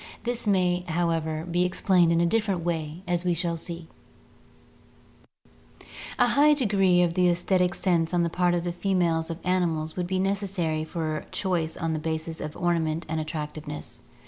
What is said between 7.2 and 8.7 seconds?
aesthetic sense on the part of